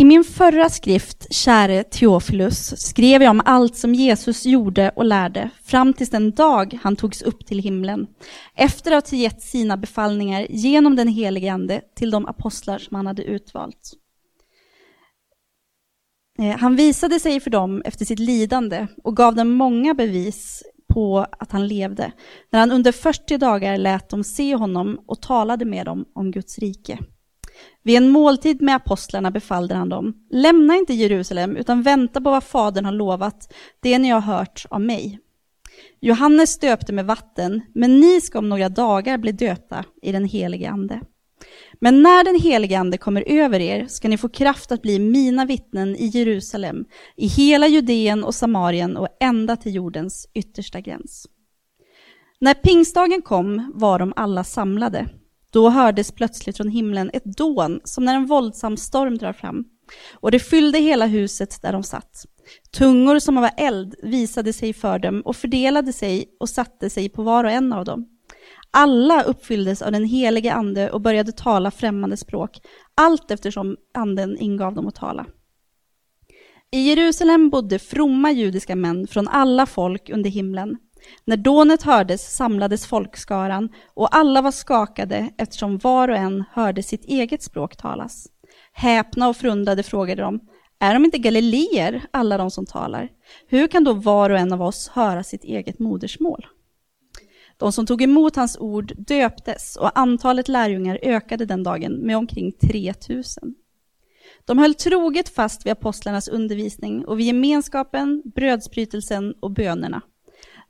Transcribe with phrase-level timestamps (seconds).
[0.00, 5.50] I min förra skrift, käre Theophilus, skrev jag om allt som Jesus gjorde och lärde
[5.64, 8.06] fram till den dag han togs upp till himlen,
[8.54, 13.06] efter att ha gett sina befallningar genom den helige Ande till de apostlar som han
[13.06, 13.92] hade utvalt.
[16.38, 20.62] Eh, han visade sig för dem efter sitt lidande och gav dem många bevis
[20.94, 22.12] på att han levde,
[22.50, 26.58] när han under 40 dagar lät dem se honom och talade med dem om Guds
[26.58, 26.98] rike.
[27.82, 32.44] Vid en måltid med apostlarna befallde han dem, lämna inte Jerusalem, utan vänta på vad
[32.44, 35.18] Fadern har lovat, det ni har hört av mig.
[36.00, 40.70] Johannes döpte med vatten, men ni ska om några dagar bli döpta i den helige
[40.70, 41.00] Ande.
[41.80, 45.44] Men när den helige Ande kommer över er ska ni få kraft att bli mina
[45.44, 46.84] vittnen i Jerusalem,
[47.16, 51.26] i hela Judeen och Samarien och ända till jordens yttersta gräns.
[52.40, 55.08] När pingstdagen kom var de alla samlade.
[55.52, 59.64] Då hördes plötsligt från himlen ett dån som när en våldsam storm drar fram.
[60.14, 62.26] Och det fyllde hela huset där de satt.
[62.70, 67.22] Tungor som av eld visade sig för dem och fördelade sig och satte sig på
[67.22, 68.06] var och en av dem.
[68.70, 72.60] Alla uppfylldes av den helige ande och började tala främmande språk,
[72.94, 75.26] allt eftersom anden ingav dem att tala.
[76.70, 80.76] I Jerusalem bodde fromma judiska män från alla folk under himlen.
[81.24, 87.04] När dånet hördes samlades folkskaran och alla var skakade eftersom var och en hörde sitt
[87.04, 88.26] eget språk talas.
[88.72, 90.40] Häpna och förundrade frågade de,
[90.78, 93.08] är de inte galileer, alla de som talar?
[93.46, 96.46] Hur kan då var och en av oss höra sitt eget modersmål?
[97.56, 102.52] De som tog emot hans ord döptes och antalet lärjungar ökade den dagen med omkring
[102.52, 103.54] 3000.
[104.44, 110.02] De höll troget fast vid apostlarnas undervisning och vid gemenskapen, brödsbrytelsen och bönerna.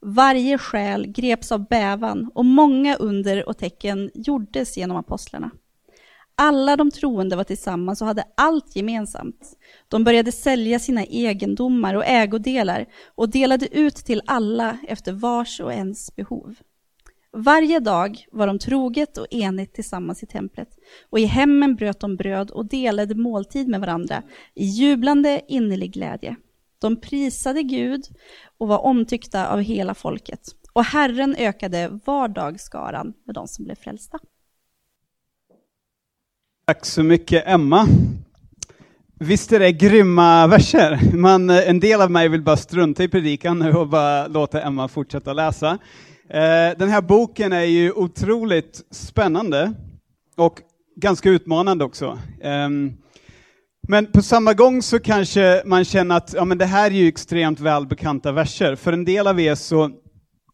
[0.01, 5.51] Varje själ greps av bävan och många under och tecken gjordes genom apostlarna.
[6.35, 9.57] Alla de troende var tillsammans och hade allt gemensamt.
[9.87, 15.73] De började sälja sina egendomar och ägodelar och delade ut till alla efter vars och
[15.73, 16.55] ens behov.
[17.31, 20.69] Varje dag var de troget och enigt tillsammans i templet,
[21.09, 24.23] och i hemmen bröt de bröd och delade måltid med varandra
[24.55, 26.35] i jublande innerlig glädje.
[26.81, 28.05] De prisade Gud
[28.59, 30.39] och var omtyckta av hela folket,
[30.73, 34.19] och Herren ökade vardagsskaran med de som blev frälsta.
[36.67, 37.87] Tack så mycket Emma.
[39.19, 40.99] Visst är det grymma verser?
[41.13, 44.87] Man, en del av mig vill bara strunta i predikan nu och bara låta Emma
[44.87, 45.77] fortsätta läsa.
[46.29, 49.73] Eh, den här boken är ju otroligt spännande
[50.35, 50.61] och
[50.95, 52.19] ganska utmanande också.
[52.41, 52.93] Ehm,
[53.91, 57.07] men på samma gång så kanske man känner att ja, men det här är ju
[57.07, 58.75] extremt välbekanta verser.
[58.75, 59.91] För en del av er så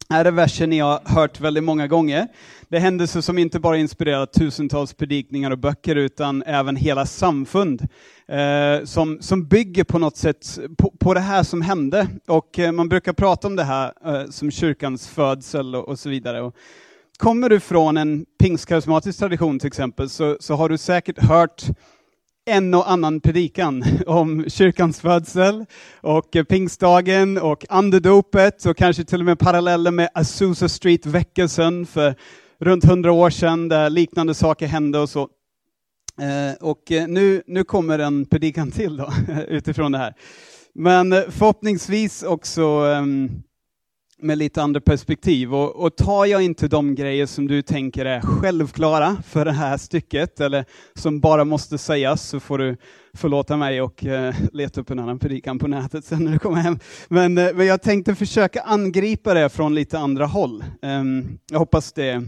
[0.10, 2.28] är det verser ni har hört väldigt många gånger.
[2.70, 7.88] Det är händelser som inte bara inspirerat tusentals predikningar och böcker, utan även hela samfund
[8.28, 12.08] eh, som, som bygger på något sätt på, på det här som hände.
[12.28, 16.10] Och eh, man brukar prata om det här eh, som kyrkans födsel och, och så
[16.10, 16.42] vidare.
[16.42, 16.56] Och
[17.18, 21.66] kommer du från en pingstkarismatisk tradition till exempel, så, så har du säkert hört
[22.46, 25.66] en och annan predikan om kyrkans födsel
[26.02, 32.16] och pingstdagen och andedopet och kanske till och med paralleller med Azusa Street-väckelsen för
[32.60, 35.30] runt hundra år sedan där liknande saker hände och så.
[36.22, 39.14] Eh, och eh, nu, nu kommer en predikan till då,
[39.48, 40.14] utifrån det här.
[40.74, 43.44] Men eh, förhoppningsvis också um,
[44.26, 45.56] med lite andra perspektiv.
[45.56, 49.78] Och, och tar jag inte de grejer som du tänker är självklara för det här
[49.78, 52.78] stycket, eller som bara måste sägas, så får du
[53.14, 56.58] förlåta mig och eh, leta upp en annan predikan på nätet sen när du kommer
[56.58, 56.80] hem.
[57.08, 60.64] Men, eh, men jag tänkte försöka angripa det från lite andra håll.
[60.82, 62.24] Um, jag hoppas det är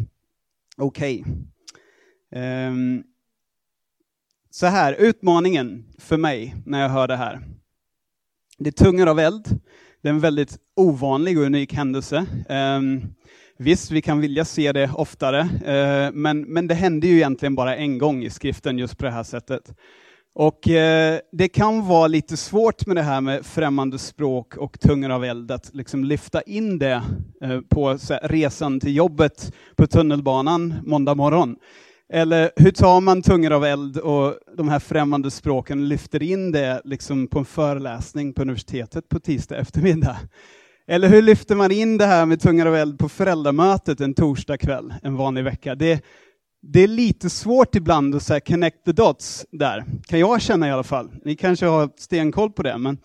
[0.77, 1.21] okej.
[1.21, 2.67] Okay.
[2.67, 3.03] Um,
[4.49, 7.41] så här, utmaningen för mig när jag hör det här.
[8.57, 9.59] Det är tungor av eld,
[10.07, 12.25] det är en väldigt ovanlig och unik händelse.
[12.49, 13.01] Ehm,
[13.57, 17.75] visst, vi kan vilja se det oftare, eh, men, men det händer ju egentligen bara
[17.75, 19.73] en gång i skriften just på det här sättet.
[20.35, 25.11] Och eh, det kan vara lite svårt med det här med främmande språk och tungor
[25.11, 27.03] av eld, att liksom lyfta in det
[27.41, 31.55] eh, på här, resan till jobbet på tunnelbanan måndag morgon.
[32.13, 36.51] Eller hur tar man tungor av eld och de här främmande språken och lyfter in
[36.51, 40.17] det liksom på en föreläsning på universitetet på tisdag eftermiddag?
[40.87, 44.57] Eller hur lyfter man in det här med tungor av eld på föräldramötet en torsdag
[44.57, 45.75] kväll, en vanlig vecka?
[45.75, 46.05] Det,
[46.61, 50.71] det är lite svårt ibland att så connect the dots där, kan jag känna i
[50.71, 51.09] alla fall.
[51.25, 52.97] Ni kanske har stenkoll på det, men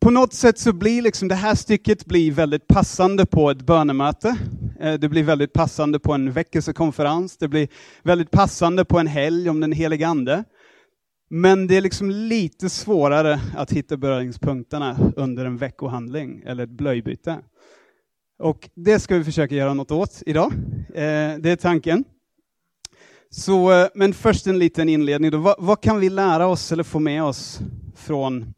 [0.00, 4.36] på något sätt så blir liksom det här stycket blir väldigt passande på ett bönemöte.
[4.82, 7.36] Eh, det blir väldigt passande på en väckelsekonferens.
[7.36, 7.68] Det blir
[8.02, 10.44] väldigt passande på en helg om den helige Ande.
[11.30, 17.38] Men det är liksom lite svårare att hitta beröringspunkterna under en veckohandling eller ett blöjbyte.
[18.38, 20.52] Och det ska vi försöka göra något åt idag.
[20.94, 22.04] Eh, det är tanken.
[23.30, 25.30] Så, eh, men först en liten inledning.
[25.30, 25.38] Då.
[25.38, 27.60] Vad, vad, kan vi lära oss eller få med oss
[27.96, 28.54] från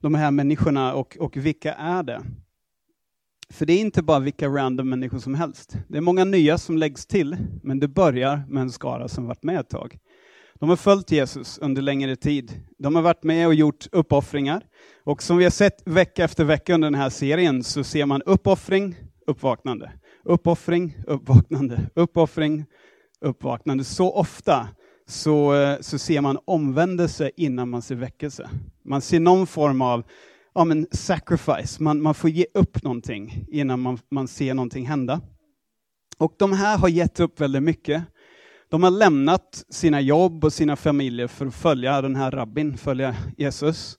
[0.00, 2.22] de här människorna och, och vilka är det?
[3.50, 5.76] För det är inte bara vilka random människor som helst.
[5.88, 9.42] Det är många nya som läggs till, men det börjar med en skara som varit
[9.42, 9.98] med ett tag.
[10.60, 12.52] De har följt Jesus under längre tid.
[12.78, 14.62] De har varit med och gjort uppoffringar.
[15.04, 18.22] Och som vi har sett vecka efter vecka under den här serien så ser man
[18.22, 18.96] uppoffring,
[19.26, 19.92] uppvaknande.
[20.24, 22.64] Uppoffring, uppvaknande, uppoffring,
[23.20, 23.84] uppvaknande.
[23.84, 24.68] Så ofta
[25.06, 28.50] så, eh, så ser man omvändelse innan man ser väckelse.
[28.84, 30.04] Man ser någon form av
[30.54, 35.20] ja, men sacrifice, man, man får ge upp någonting innan man, man ser någonting hända.
[36.18, 38.02] Och de här har gett upp väldigt mycket.
[38.68, 43.16] De har lämnat sina jobb och sina familjer för att följa den här rabbin, följa
[43.36, 43.98] Jesus.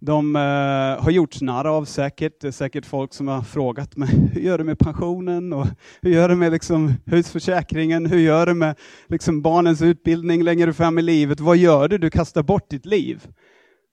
[0.00, 2.40] De uh, har gjorts narr av säkert.
[2.40, 5.52] Det är säkert folk som har frågat mig, hur gör du med pensionen?
[5.52, 5.66] Och
[6.02, 8.06] hur gör du med liksom, husförsäkringen?
[8.06, 8.78] Hur gör du med
[9.08, 11.40] liksom, barnens utbildning längre fram i livet?
[11.40, 11.98] Vad gör du?
[11.98, 13.28] Du kastar bort ditt liv.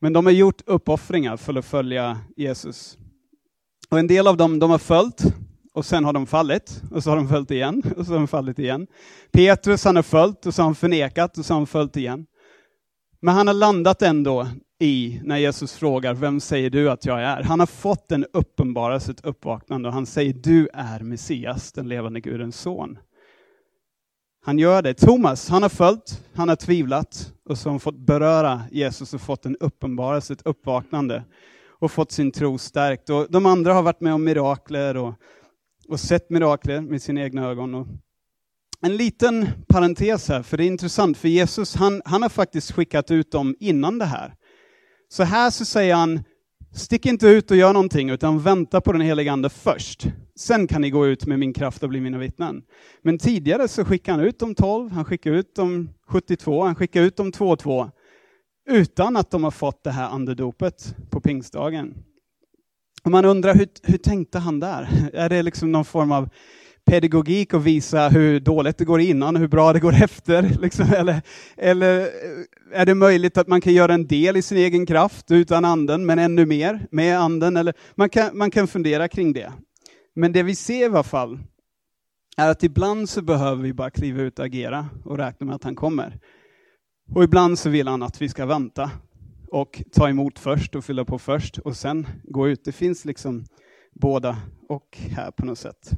[0.03, 2.97] Men de har gjort uppoffringar för att följa Jesus.
[3.89, 5.23] Och en del av dem de har följt,
[5.73, 8.27] och sen har de fallit, och så har de följt igen, och så har de
[8.27, 8.87] fallit igen.
[9.31, 12.25] Petrus han har följt, och så har han förnekat, och så har han följt igen.
[13.19, 14.47] Men han har landat ändå
[14.79, 17.43] i, när Jesus frågar, vem säger du att jag är?
[17.43, 22.21] Han har fått en uppenbarelse, ett uppvaknande, och han säger, du är Messias, den levande
[22.21, 22.97] Gudens son.
[24.43, 24.93] Han gör det.
[24.93, 29.21] Thomas, han har följt, han har tvivlat, och så har han fått beröra Jesus och
[29.21, 31.23] fått en uppenbarelse, ett uppvaknande,
[31.79, 33.09] och fått sin tro stärkt.
[33.09, 35.13] Och de andra har varit med om mirakler och,
[35.87, 37.75] och sett mirakler med sina egna ögon.
[37.75, 37.87] Och
[38.81, 43.11] en liten parentes här, för det är intressant, för Jesus han, han har faktiskt skickat
[43.11, 44.35] ut dem innan det här.
[45.09, 46.23] Så här så säger han,
[46.75, 50.07] stick inte ut och gör någonting, utan vänta på den helige Ande först.
[50.41, 52.63] Sen kan ni gå ut med min kraft och bli mina vittnen.
[53.01, 57.05] Men tidigare så skickade han ut de 12, han skickade ut de 72, han skickade
[57.05, 57.91] ut de 2-2,
[58.69, 61.93] utan att de har fått det här andedopet på pingstdagen.
[63.03, 65.09] Och man undrar, hur, hur tänkte han där?
[65.13, 66.29] Är det liksom någon form av
[66.85, 70.41] pedagogik och visa hur dåligt det går innan och hur bra det går efter?
[70.61, 71.21] Liksom, eller,
[71.57, 75.31] eller eh, är det möjligt att man kan göra en del i sin egen kraft
[75.31, 77.57] utan anden, men ännu mer med anden?
[77.57, 79.51] Eller, man, kan, man kan fundera kring det.
[80.13, 81.39] Men det vi ser i alla fall
[82.37, 85.63] är att ibland så behöver vi bara kliva ut och agera och räkna med att
[85.63, 86.19] han kommer.
[87.15, 88.91] Och ibland så vill han att vi ska vänta
[89.47, 92.65] och ta emot först och fylla på först och sen gå ut.
[92.65, 93.45] Det finns liksom
[93.93, 94.37] båda
[94.69, 95.91] och här på något sätt.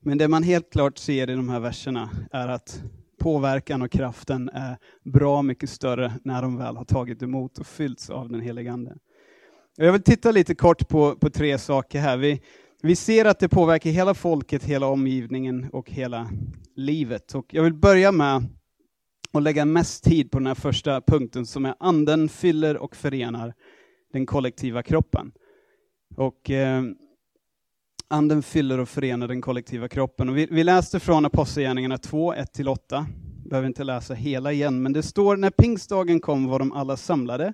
[0.00, 2.82] Men det man helt klart ser i de här verserna är att
[3.18, 8.10] påverkan och kraften är bra mycket större när de väl har tagit emot och fyllts
[8.10, 8.96] av den helige Ande.
[9.78, 12.16] Jag vill titta lite kort på, på tre saker här.
[12.16, 12.40] Vi,
[12.82, 16.30] vi ser att det påverkar hela folket, hela omgivningen och hela
[16.76, 17.34] livet.
[17.34, 18.44] Och jag vill börja med
[19.32, 23.54] att lägga mest tid på den här första punkten som är anden fyller och förenar
[24.12, 25.32] den kollektiva kroppen.
[26.16, 26.82] Och eh,
[28.08, 30.28] Anden fyller och förenar den kollektiva kroppen.
[30.28, 33.04] Och vi, vi läste från Apostlagärningarna 2, 1-8.
[33.50, 37.52] Behöver inte läsa hela igen, men det står när pingstdagen kom var de alla samlade.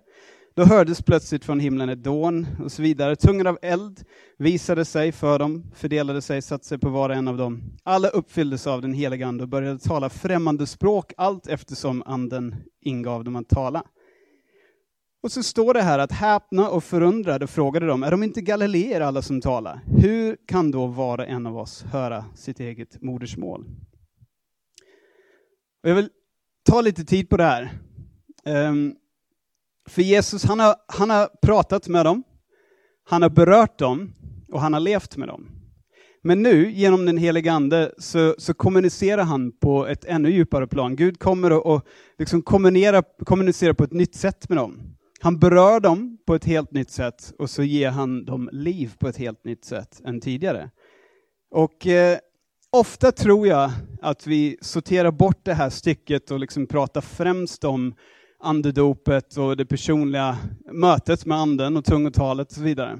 [0.55, 3.17] Då hördes plötsligt från himlen ett dån och så vidare.
[3.17, 4.05] Tungor av eld
[4.39, 7.63] visade sig för dem, fördelade sig, satte sig på var och en av dem.
[7.83, 13.25] Alla uppfylldes av den heliga Ande och började tala främmande språk allt eftersom Anden ingav
[13.25, 13.83] dem att tala.
[15.23, 19.01] Och så står det här att häpna och förundrade frågade de, är de inte galileer
[19.01, 19.81] alla som talar?
[19.87, 23.65] Hur kan då var och en av oss höra sitt eget modersmål?
[25.83, 26.09] Och jag vill
[26.63, 27.71] ta lite tid på det här.
[28.45, 28.97] Um,
[29.89, 32.23] för Jesus, han har, han har pratat med dem,
[33.05, 34.15] han har berört dem
[34.53, 35.49] och han har levt med dem.
[36.25, 40.97] Men nu, genom den helige Ande, så, så kommunicerar han på ett ännu djupare plan.
[40.97, 41.87] Gud kommer och
[42.19, 44.81] liksom kommunicera, på ett nytt sätt med dem.
[45.21, 49.09] Han berör dem på ett helt nytt sätt och så ger han dem liv på
[49.09, 50.71] ett helt nytt sätt än tidigare.
[51.51, 52.19] Och eh,
[52.71, 53.71] ofta tror jag
[54.03, 57.95] att vi sorterar bort det här stycket och liksom pratar främst om
[58.43, 60.39] andedopet och det personliga
[60.73, 62.99] mötet med anden och tungotalet och så vidare.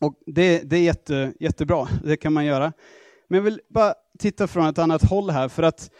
[0.00, 2.72] Och det, det är jätte, jättebra, det kan man göra.
[3.28, 5.90] Men jag vill bara titta från ett annat håll här, för att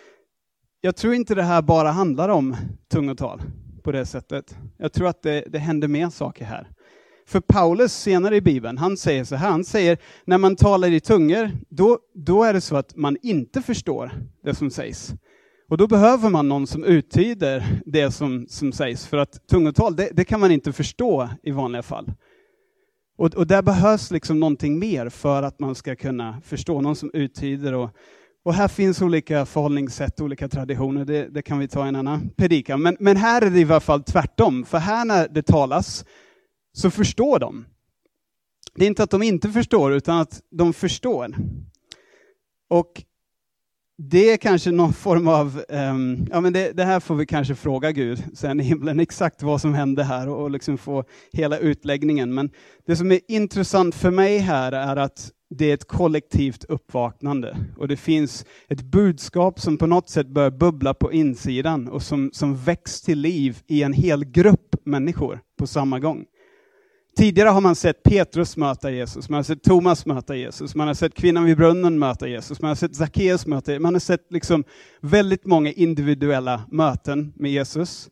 [0.80, 2.57] jag tror inte det här bara handlar om
[2.92, 3.42] tungotal
[3.83, 4.57] på det sättet.
[4.76, 6.68] Jag tror att det, det händer mer saker här.
[7.26, 11.00] För Paulus senare i Bibeln, han säger så här, han säger när man talar i
[11.00, 15.14] tungor, då, då är det så att man inte förstår det som sägs.
[15.70, 20.10] Och då behöver man någon som uttyder det som, som sägs, för att tungotal, det,
[20.12, 22.12] det kan man inte förstå i vanliga fall.
[23.18, 27.10] Och, och där behövs liksom någonting mer för att man ska kunna förstå, någon som
[27.12, 27.75] uttyder.
[27.75, 27.90] Och,
[28.44, 32.30] och här finns olika förhållningssätt, olika traditioner, det, det kan vi ta i en annan
[32.37, 32.82] predikan.
[32.82, 36.04] Men, men här är det i alla fall tvärtom, för här när det talas
[36.72, 37.64] så förstår de.
[38.75, 41.34] Det är inte att de inte förstår, utan att de förstår.
[42.70, 43.02] Och
[43.99, 47.55] det är kanske någon form av, um, ja men det, det, här får vi kanske
[47.55, 51.59] fråga Gud sen i himlen, exakt vad som hände här och, och liksom få hela
[51.59, 52.35] utläggningen.
[52.35, 52.50] Men
[52.87, 57.88] det som är intressant för mig här är att det är ett kollektivt uppvaknande och
[57.88, 62.57] det finns ett budskap som på något sätt börjar bubbla på insidan och som, som
[62.57, 66.25] väcks till liv i en hel grupp människor på samma gång.
[67.18, 70.94] Tidigare har man sett Petrus möta Jesus, man har sett Thomas möta Jesus, man har
[70.94, 74.32] sett kvinnan vid brunnen möta Jesus, man har sett Sackeus möta Jesus, man har sett
[74.32, 74.64] liksom
[75.00, 78.08] väldigt många individuella möten med Jesus.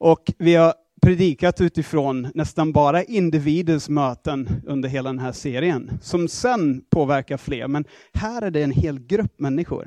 [0.00, 6.28] Och vi har predikat utifrån nästan bara individers möten under hela den här serien, som
[6.28, 7.68] sen påverkar fler.
[7.68, 9.86] Men här är det en hel grupp människor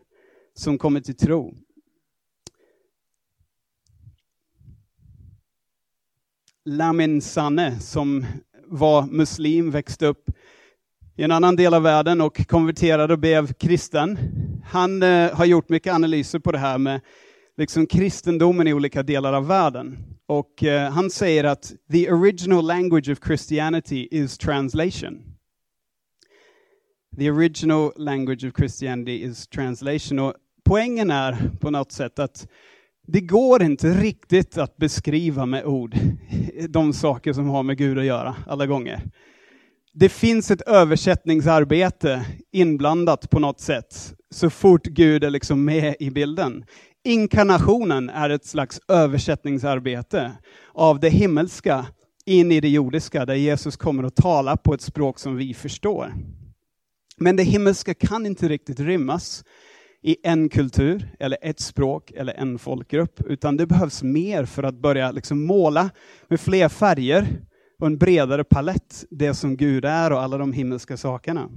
[0.53, 1.53] som kommer till tro.
[6.65, 8.25] Lamin Sanne, som
[8.67, 10.29] var muslim, växte upp
[11.17, 14.17] i en annan del av världen och konverterade och blev kristen.
[14.65, 17.01] Han eh, har gjort mycket analyser på det här med
[17.57, 19.97] liksom kristendomen i olika delar av världen.
[20.25, 25.23] Och eh, han säger att the original language of Christianity is translation.
[27.17, 30.19] The original language of Christianity is translation.
[30.19, 32.47] Och poängen är på något sätt att
[33.11, 35.95] det går inte riktigt att beskriva med ord
[36.69, 39.01] de saker som har med Gud att göra alla gånger.
[39.93, 46.11] Det finns ett översättningsarbete inblandat på något sätt så fort Gud är liksom med i
[46.11, 46.65] bilden.
[47.03, 50.31] Inkarnationen är ett slags översättningsarbete
[50.73, 51.85] av det himmelska
[52.25, 56.13] in i det jordiska, där Jesus kommer att tala på ett språk som vi förstår.
[57.17, 59.43] Men det himmelska kan inte riktigt rymmas
[60.01, 64.75] i en kultur, eller ett språk, eller en folkgrupp, utan det behövs mer för att
[64.75, 65.89] börja liksom måla
[66.27, 67.27] med fler färger
[67.79, 71.49] och en bredare palett, det som Gud är och alla de himmelska sakerna.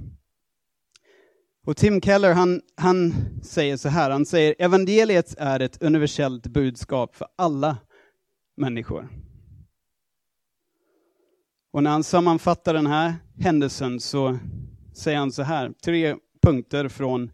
[1.65, 7.15] Och Tim Keller han, han säger så här, han säger evangeliet är ett universellt budskap
[7.15, 7.77] för alla
[8.57, 9.09] människor.
[11.73, 14.37] Och när han sammanfattar den här händelsen så
[14.93, 17.31] säger han så här, tre punkter från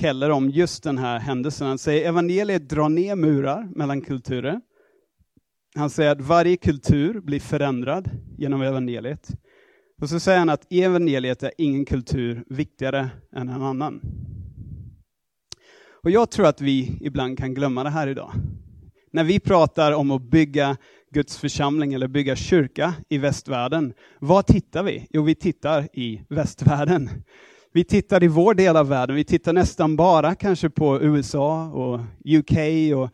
[0.00, 1.66] Keller om just den här händelsen.
[1.66, 4.60] Han säger evangeliet drar ner murar mellan kulturer.
[5.74, 9.28] Han säger att varje kultur blir förändrad genom evangeliet.
[10.02, 14.00] Och så säger han att i evangeliet är ingen kultur viktigare än en annan.
[16.02, 18.32] Och jag tror att vi ibland kan glömma det här idag.
[19.12, 20.76] När vi pratar om att bygga
[21.14, 25.06] Guds församling eller bygga kyrka i västvärlden, vad tittar vi?
[25.10, 27.08] Jo, vi tittar i västvärlden.
[27.72, 32.00] Vi tittar i vår del av världen, vi tittar nästan bara kanske på USA och
[32.24, 32.56] UK
[32.96, 33.10] och,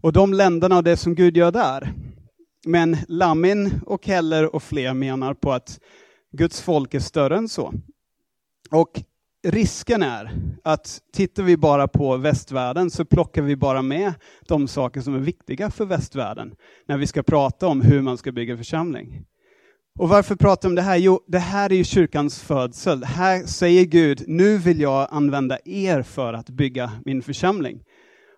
[0.00, 1.92] och de länderna och det som Gud gör där.
[2.66, 5.80] Men Lamin och Keller och fler menar på att
[6.32, 7.72] Guds folk är större än så.
[8.70, 9.02] Och
[9.42, 10.30] risken är
[10.64, 14.12] att tittar vi bara på västvärlden så plockar vi bara med
[14.48, 16.54] de saker som är viktiga för västvärlden
[16.86, 19.24] när vi ska prata om hur man ska bygga församling.
[20.00, 20.96] Och varför pratar jag om det här?
[20.96, 23.04] Jo, det här är ju kyrkans födsel.
[23.04, 27.82] Här säger Gud, nu vill jag använda er för att bygga min församling.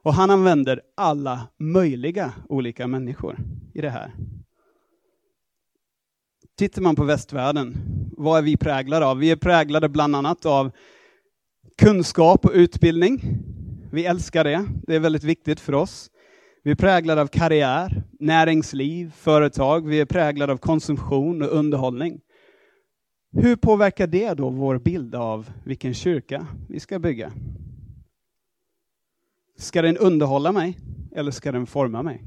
[0.03, 3.39] Och han använder alla möjliga olika människor
[3.75, 4.15] i det här.
[6.59, 7.77] Tittar man på västvärlden,
[8.17, 9.19] vad är vi präglade av?
[9.19, 10.71] Vi är präglade bland annat av
[11.79, 13.39] kunskap och utbildning.
[13.93, 16.11] Vi älskar det, det är väldigt viktigt för oss.
[16.65, 19.89] Vi är präglade av karriär, näringsliv, företag.
[19.89, 22.21] Vi är präglade av konsumtion och underhållning.
[23.33, 27.33] Hur påverkar det då vår bild av vilken kyrka vi ska bygga?
[29.59, 30.79] Ska den underhålla mig
[31.17, 32.23] eller ska den forma mig?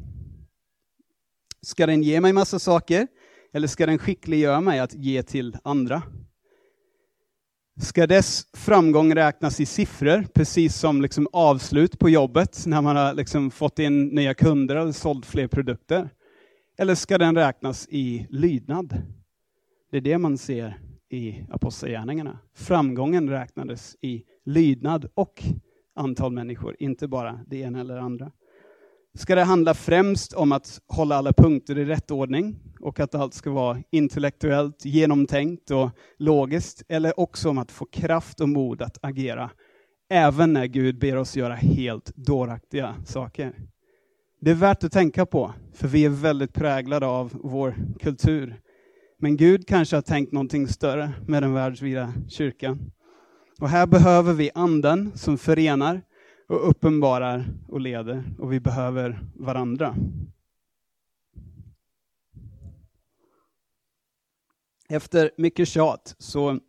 [1.62, 3.08] Ska den ge mig massa saker
[3.54, 6.02] eller ska den skickliggöra mig att ge till andra?
[7.80, 13.14] Ska dess framgång räknas i siffror, precis som liksom avslut på jobbet när man har
[13.14, 16.10] liksom fått in nya kunder eller sålt fler produkter?
[16.78, 19.02] Eller ska den räknas i lydnad?
[19.92, 20.80] Det är det man ser
[21.10, 22.40] i Apostlagärningarna.
[22.54, 25.44] Framgången räknades i lydnad och
[25.96, 28.32] antal människor, inte bara det ena eller andra.
[29.18, 33.34] Ska det handla främst om att hålla alla punkter i rätt ordning och att allt
[33.34, 38.98] ska vara intellektuellt genomtänkt och logiskt, eller också om att få kraft och mod att
[39.02, 39.50] agera
[40.10, 43.54] även när Gud ber oss göra helt dåraktiga saker.
[44.42, 48.60] Det är värt att tänka på, för vi är väldigt präglade av vår kultur.
[49.20, 52.92] Men Gud kanske har tänkt någonting större med den världsvida kyrkan.
[53.60, 56.02] Och här behöver vi anden som förenar
[56.48, 59.96] och uppenbarar och leder, och vi behöver varandra.
[64.90, 66.60] Efter mycket tjat så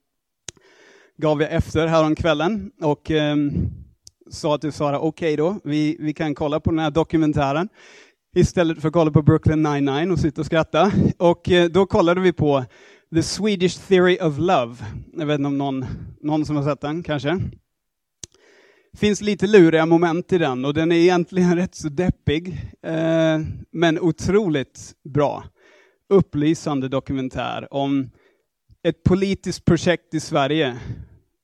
[1.17, 3.37] gav jag efter häromkvällen och eh,
[4.31, 7.69] sa till Sara, okej okay då, vi, vi kan kolla på den här dokumentären
[8.37, 10.93] istället för att kolla på Brooklyn 99 och sitta och skratta.
[11.19, 12.65] Och eh, då kollade vi på
[13.15, 14.77] The Swedish Theory of Love.
[15.13, 15.85] Jag vet inte om någon,
[16.21, 17.41] någon som har sett den, kanske?
[18.97, 22.49] Det finns lite luriga moment i den och den är egentligen rätt så deppig,
[22.83, 25.45] eh, men otroligt bra.
[26.09, 28.11] Upplysande dokumentär om
[28.83, 30.77] ett politiskt projekt i Sverige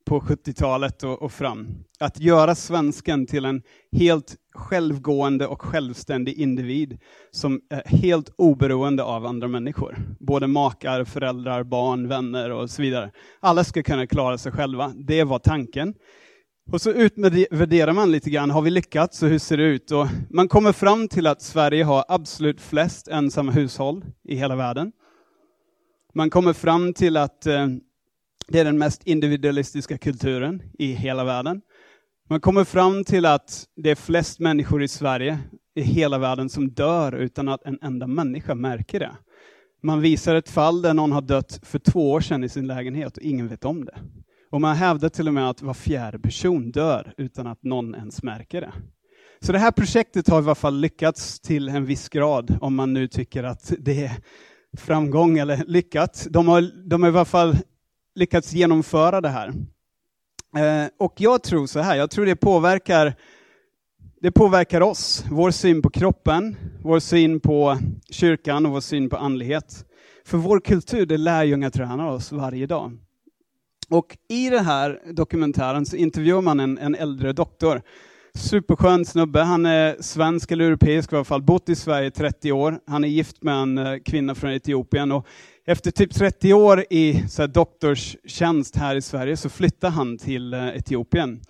[0.06, 1.68] på 70-talet och, och, fram.
[2.00, 3.62] Att göra svensken till en
[3.96, 6.98] helt självgående och självständig individ
[7.30, 9.98] som är helt oberoende av andra människor.
[10.20, 13.10] Både makar, föräldrar, barn, vänner och så vidare.
[13.40, 14.92] Alla ska kunna klara sig själva.
[14.96, 15.94] Det var tanken.
[16.72, 19.90] Och så utvärderar man lite grann, har vi lyckats och hur ser det ut?
[19.90, 24.92] Och man kommer fram till att Sverige har absolut flest ensamma hushåll i hela världen.
[26.14, 27.66] Man kommer fram till att eh,
[28.48, 31.60] det är den mest individualistiska kulturen i hela världen.
[32.28, 35.38] Man kommer fram till att det är flest människor i Sverige,
[35.74, 39.16] i hela världen, som dör utan att en enda människa märker det.
[39.82, 43.16] Man visar ett fall där någon har dött för två år sedan i sin lägenhet
[43.16, 43.98] och ingen vet om det.
[44.52, 48.22] Och man hävdar till och med att var fjärde person dör utan att någon ens
[48.22, 48.72] märker det.
[49.40, 52.92] Så det här projektet har i alla fall lyckats till en viss grad, om man
[52.92, 54.12] nu tycker att det är
[54.76, 56.26] framgång eller lyckat.
[56.30, 57.56] De har, de har i alla fall
[58.14, 59.48] lyckats genomföra det här.
[60.56, 63.14] Eh, och jag tror så här, jag tror det påverkar,
[64.20, 67.78] det påverkar oss, vår syn på kroppen, vår syn på
[68.10, 69.86] kyrkan och vår syn på andlighet.
[70.24, 72.98] För vår kultur, det lärjungatränar oss varje dag.
[73.92, 77.82] Och i den här dokumentären så intervjuar man en, en äldre doktor.
[78.34, 82.52] Superskön snubbe, han är svensk eller europeisk i alla fall, bott i Sverige i 30
[82.52, 82.78] år.
[82.86, 85.26] Han är gift med en eh, kvinna från Etiopien och
[85.66, 90.54] efter typ 30 år i så här, doktorstjänst här i Sverige så flyttar han till
[90.54, 91.40] eh, Etiopien.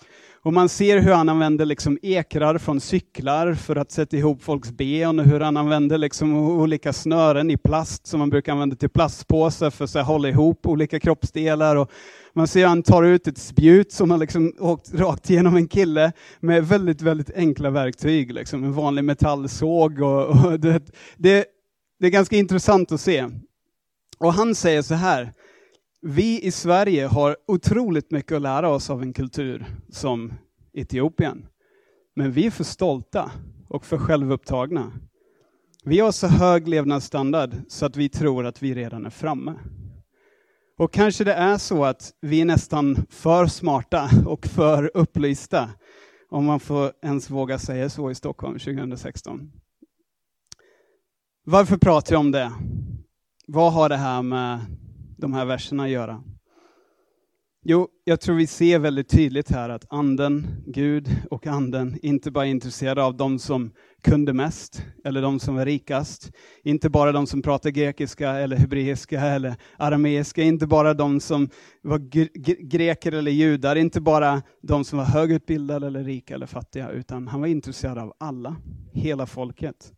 [0.44, 4.70] Och man ser hur han använder liksom ekrar från cyklar för att sätta ihop folks
[4.70, 8.88] ben och hur han använder liksom olika snören i plast som man brukar använda till
[8.88, 11.76] plastpåsar för att hålla ihop olika kroppsdelar.
[11.76, 11.90] Och
[12.32, 15.68] man ser hur han tar ut ett spjut som har liksom åkt rakt igenom en
[15.68, 20.00] kille med väldigt, väldigt enkla verktyg, liksom en vanlig metallsåg.
[20.00, 20.82] Och, och det,
[21.16, 21.44] det,
[22.00, 23.28] det är ganska intressant att se.
[24.18, 25.32] Och han säger så här,
[26.02, 30.32] vi i Sverige har otroligt mycket att lära oss av en kultur som
[30.72, 31.46] Etiopien.
[32.14, 33.30] Men vi är för stolta
[33.68, 34.92] och för självupptagna.
[35.84, 39.54] Vi har så hög levnadsstandard så att vi tror att vi redan är framme.
[40.78, 45.70] Och kanske det är så att vi är nästan för smarta och för upplysta,
[46.30, 49.52] om man får ens våga säga så i Stockholm 2016.
[51.44, 52.52] Varför pratar jag om det?
[53.46, 54.60] Vad har det här med
[55.22, 56.22] de här verserna göra?
[57.64, 62.46] Jo, jag tror vi ser väldigt tydligt här att anden, Gud och anden inte bara
[62.46, 63.70] är intresserade av de som
[64.02, 66.32] kunde mest, eller de som var rikast.
[66.64, 70.42] Inte bara de som pratade grekiska, eller hebreiska, eller arameiska.
[70.42, 71.48] Inte bara de som
[71.82, 71.98] var
[72.68, 73.76] greker eller judar.
[73.76, 76.90] Inte bara de som var högutbildade, eller rika eller fattiga.
[76.90, 78.56] Utan han var intresserad av alla,
[78.92, 79.92] hela folket.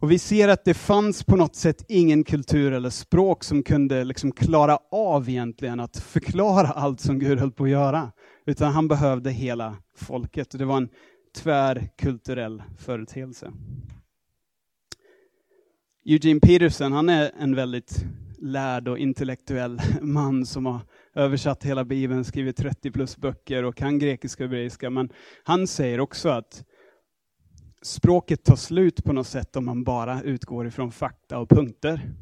[0.00, 4.04] Och vi ser att det fanns på något sätt ingen kultur eller språk som kunde
[4.04, 8.12] liksom klara av egentligen att förklara allt som Gud höll på att göra.
[8.46, 10.50] Utan han behövde hela folket.
[10.50, 10.88] Det var en
[11.36, 13.52] tvärkulturell företeelse.
[16.04, 18.04] Eugene Peterson, han är en väldigt
[18.38, 20.80] lärd och intellektuell man som har
[21.14, 24.90] översatt hela Bibeln, skrivit 30 plus böcker och kan grekiska och hebreiska.
[24.90, 25.12] Men
[25.44, 26.64] han säger också att
[27.82, 32.14] språket tar slut på något sätt om man bara utgår ifrån fakta och punkter.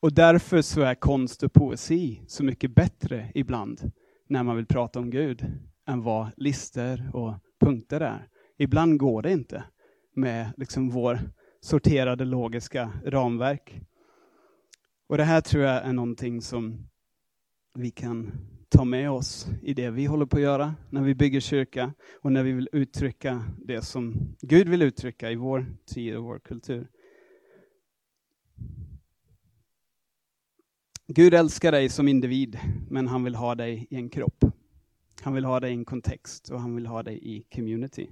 [0.00, 3.92] Och därför så är konst och poesi så mycket bättre ibland
[4.28, 5.46] när man vill prata om Gud
[5.86, 8.28] än vad lister och punkter är.
[8.58, 9.64] Ibland går det inte
[10.14, 11.20] med liksom vår
[11.60, 13.80] sorterade logiska ramverk.
[15.08, 16.88] Och det här tror jag är någonting som
[17.74, 18.32] vi kan
[18.68, 22.32] ta med oss i det vi håller på att göra när vi bygger kyrka och
[22.32, 26.88] när vi vill uttrycka det som Gud vill uttrycka i vår tid och vår kultur.
[31.08, 32.58] Gud älskar dig som individ,
[32.90, 34.44] men han vill ha dig i en kropp.
[35.22, 38.08] Han vill ha dig i en kontext och han vill ha dig i community.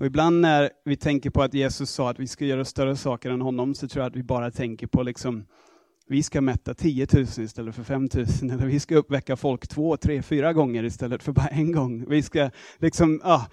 [0.00, 3.30] Och ibland när vi tänker på att Jesus sa att vi ska göra större saker
[3.30, 5.44] än honom, så tror jag att vi bara tänker på liksom,
[6.08, 9.96] vi ska mätta 10 000 istället för 5 000, eller vi ska uppväcka folk två,
[9.96, 12.04] tre, fyra gånger istället för bara en gång.
[12.08, 13.46] Vi ska liksom, ah,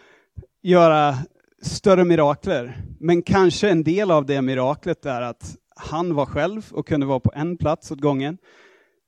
[0.62, 1.16] göra
[1.62, 2.78] större mirakler.
[3.00, 7.20] Men kanske en del av det miraklet är att han var själv och kunde vara
[7.20, 8.38] på en plats åt gången.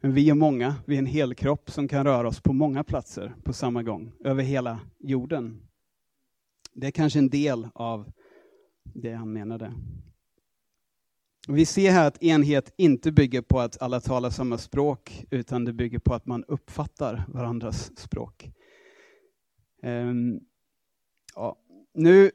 [0.01, 2.84] Men vi är många, vi är en hel kropp som kan röra oss på många
[2.84, 5.62] platser på samma gång, över hela jorden.
[6.73, 8.12] Det är kanske en del av
[8.84, 9.73] det han menade.
[11.47, 15.73] Vi ser här att enhet inte bygger på att alla talar samma språk, utan det
[15.73, 18.49] bygger på att man uppfattar varandras språk.
[19.84, 20.39] Um,
[21.36, 21.56] ja.
[21.93, 22.32] Nu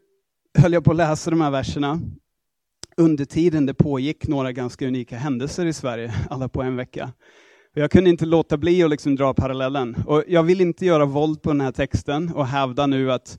[0.59, 2.01] höll jag på att läsa de här verserna.
[2.97, 7.13] Under tiden det pågick några ganska unika händelser i Sverige, alla på en vecka.
[7.75, 9.97] Jag kunde inte låta bli att liksom dra parallellen.
[10.07, 13.39] Och jag vill inte göra våld på den här texten och hävda nu att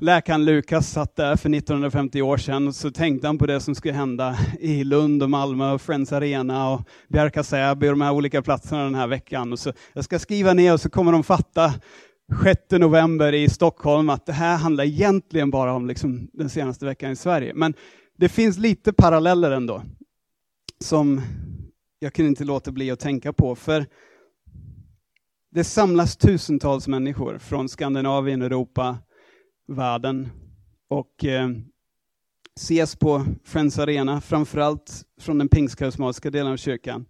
[0.00, 3.74] läkaren Lukas satt där för 1950 år sedan och så tänkte han på det som
[3.74, 8.12] skulle hända i Lund och Malmö och Friends Arena och Bjärka Säby och de här
[8.12, 9.52] olika platserna den här veckan.
[9.52, 11.74] Och så, jag ska skriva ner och så kommer de fatta
[12.44, 17.10] 6 november i Stockholm att det här handlar egentligen bara om liksom den senaste veckan
[17.10, 17.54] i Sverige.
[17.54, 17.74] Men
[18.18, 19.82] det finns lite paralleller ändå
[20.80, 21.20] som
[21.98, 23.54] jag kunde inte låta bli att tänka på.
[23.54, 23.86] För
[25.54, 28.98] det samlas tusentals människor från Skandinavien, Europa,
[29.66, 30.28] världen
[30.88, 31.48] och eh,
[32.56, 37.06] ses på Friends Arena, framförallt från den pingstkarismatiska delen av kyrkan.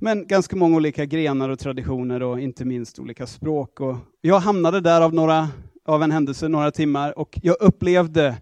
[0.00, 3.80] Men ganska många olika grenar och traditioner och inte minst olika språk.
[3.80, 5.48] Och jag hamnade där av, några,
[5.84, 8.36] av en händelse, några timmar, och jag upplevde,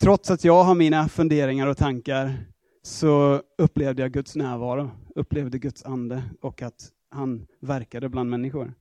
[0.00, 2.34] trots att jag har mina funderingar och tankar,
[2.82, 8.74] så upplevde jag Guds närvaro, upplevde Guds ande och att han verkade bland människor.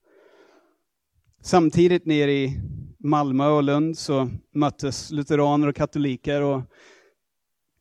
[1.45, 2.59] Samtidigt nere i
[2.99, 6.61] Malmö och Lund så möttes lutheraner och katoliker och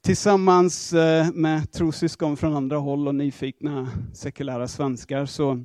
[0.03, 5.65] tillsammans eh, med trossyskon från andra håll och nyfikna sekulära svenskar så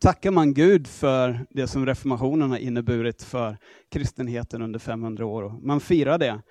[0.00, 3.56] tackar man Gud för det som reformationen har inneburit för
[3.92, 5.60] kristenheten under 500 år.
[5.62, 6.42] Man firar det.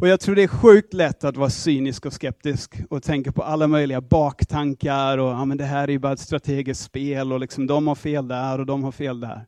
[0.00, 3.42] Och jag tror det är sjukt lätt att vara cynisk och skeptisk och tänka på
[3.42, 7.40] alla möjliga baktankar och ja, men det här är ju bara ett strategiskt spel och
[7.40, 9.46] liksom de har fel där och de har fel där.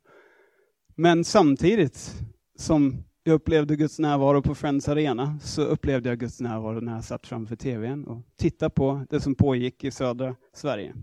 [0.99, 2.15] Men samtidigt
[2.59, 7.05] som jag upplevde Guds närvaro på Friends Arena så upplevde jag Guds närvaro när jag
[7.05, 10.95] satt framför tvn och tittade på det som pågick i södra Sverige.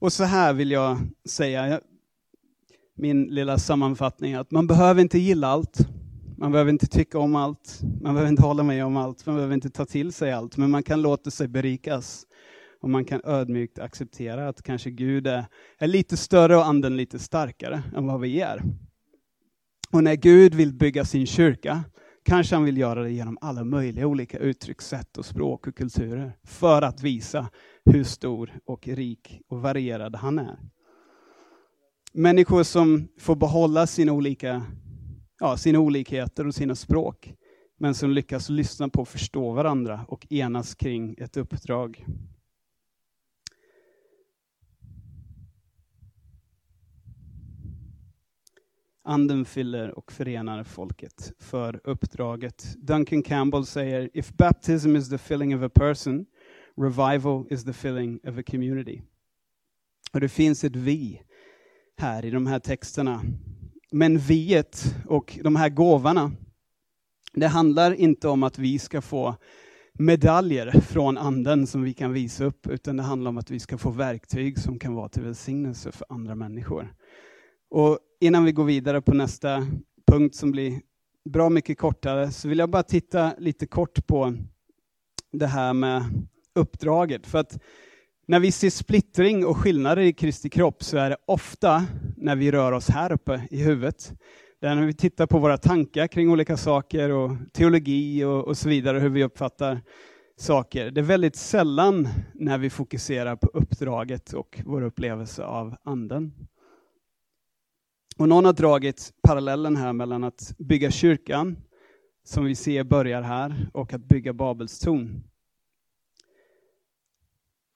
[0.00, 1.80] Och så här vill jag säga,
[2.94, 5.78] min lilla sammanfattning, att man behöver inte gilla allt.
[6.36, 9.54] Man behöver inte tycka om allt, man behöver inte hålla med om allt, man behöver
[9.54, 12.26] inte ta till sig allt, men man kan låta sig berikas.
[12.80, 15.44] Och man kan ödmjukt acceptera att kanske Gud är,
[15.78, 18.62] är lite större och anden lite starkare än vad vi är.
[19.92, 21.84] Och när Gud vill bygga sin kyrka,
[22.24, 26.82] kanske han vill göra det genom alla möjliga olika uttryckssätt och språk och kulturer, för
[26.82, 27.48] att visa
[27.84, 30.58] hur stor och rik och varierad han är.
[32.12, 34.62] Människor som får behålla sina olika
[35.40, 37.34] ja, sina olikheter och sina språk,
[37.78, 42.06] men som lyckas lyssna på och förstå varandra och enas kring ett uppdrag.
[49.04, 52.76] Anden fyller och förenar folket för uppdraget.
[52.78, 56.26] Duncan Campbell säger, if baptism is the filling of a person,
[56.76, 59.02] revival is the filling of a community.
[60.12, 61.22] Och det finns ett vi
[61.96, 63.22] här i de här texterna
[63.90, 66.32] men viet och de här gåvorna,
[67.32, 69.36] det handlar inte om att vi ska få
[69.92, 73.78] medaljer från anden som vi kan visa upp, utan det handlar om att vi ska
[73.78, 76.94] få verktyg som kan vara till välsignelse för andra människor.
[77.70, 79.66] Och innan vi går vidare på nästa
[80.06, 80.80] punkt som blir
[81.24, 84.34] bra mycket kortare, så vill jag bara titta lite kort på
[85.32, 86.04] det här med
[86.54, 87.26] uppdraget.
[87.26, 87.58] För att
[88.26, 92.50] när vi ser splittring och skillnader i Kristi kropp så är det ofta när vi
[92.50, 94.12] rör oss här uppe i huvudet.
[94.60, 98.56] Det är när vi tittar på våra tankar kring olika saker och teologi och, och
[98.56, 99.80] så vidare, hur vi uppfattar
[100.36, 100.90] saker.
[100.90, 106.32] Det är väldigt sällan när vi fokuserar på uppdraget och vår upplevelse av anden.
[108.20, 111.56] Och någon har dragit parallellen här mellan att bygga kyrkan,
[112.24, 115.22] som vi ser börjar här, och att bygga Babels torn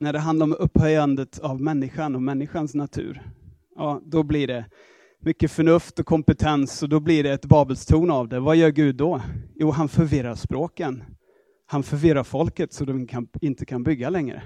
[0.00, 3.22] när det handlar om upphöjandet av människan och människans natur,
[3.76, 4.64] ja, då blir det
[5.20, 8.40] mycket förnuft och kompetens och då blir det ett babelstorn av det.
[8.40, 9.20] Vad gör Gud då?
[9.54, 11.04] Jo, han förvirrar språken.
[11.66, 14.42] Han förvirrar folket så de kan, inte kan bygga längre.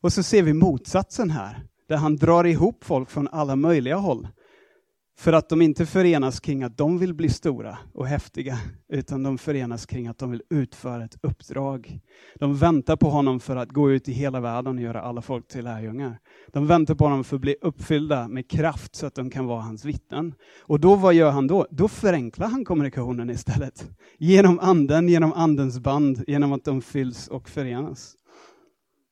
[0.00, 1.66] Och så ser vi motsatsen här.
[1.88, 4.28] där han drar ihop folk från alla möjliga håll.
[5.20, 9.38] För att de inte förenas kring att de vill bli stora och häftiga, utan de
[9.38, 12.00] förenas kring att de vill utföra ett uppdrag.
[12.34, 15.48] De väntar på honom för att gå ut i hela världen och göra alla folk
[15.48, 16.18] till lärjungar.
[16.52, 19.60] De väntar på honom för att bli uppfyllda med kraft så att de kan vara
[19.60, 20.34] hans vittnen.
[20.60, 21.66] Och då, vad gör han då?
[21.70, 23.90] Då förenklar han kommunikationen istället.
[24.18, 28.14] Genom anden, genom andens band, genom att de fylls och förenas.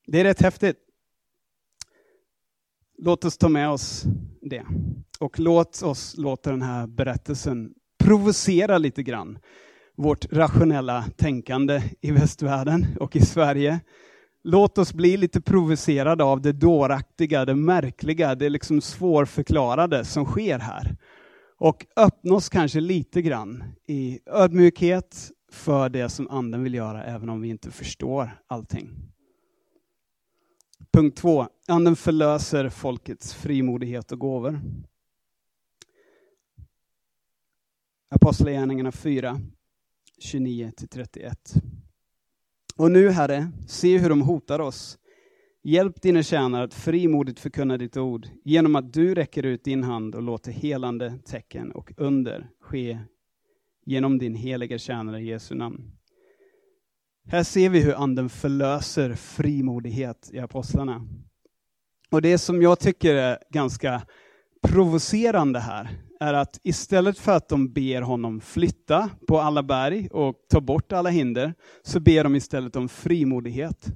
[0.06, 0.76] Det är rätt häftigt.
[2.98, 4.04] Låt oss ta med oss
[4.42, 4.64] det.
[5.18, 9.38] Och låt oss låta den här berättelsen provocera lite grann
[9.96, 13.81] vårt rationella tänkande i västvärlden och i Sverige.
[14.44, 20.59] Låt oss bli lite provocerade av det dåraktiga, det märkliga, det liksom svårförklarade som sker
[20.59, 20.96] här.
[21.59, 27.28] Och öppna oss kanske lite grann i ödmjukhet för det som anden vill göra, även
[27.28, 28.88] om vi inte förstår allting.
[30.92, 31.46] Punkt två.
[31.68, 34.61] Anden förlöser folkets frimodighet och gåvor.
[38.10, 39.40] Apostlagärningarna 4,
[40.32, 41.34] 29-31.
[42.76, 44.98] Och nu, Herre, se hur de hotar oss.
[45.62, 50.14] Hjälp dina tjänare att frimodigt förkunna ditt ord genom att du räcker ut din hand
[50.14, 52.98] och låter helande tecken och under ske
[53.84, 55.92] genom din heliga tjänare Jesu namn.
[57.26, 61.06] Här ser vi hur anden förlöser frimodighet i apostlarna.
[62.10, 64.02] Och det som jag tycker är ganska
[64.62, 70.35] provocerande här är att istället för att de ber honom flytta på alla berg och
[70.48, 73.87] ta bort alla hinder, så ber de istället om frimodighet.